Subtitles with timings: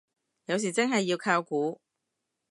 [0.45, 1.79] 有時真係要靠估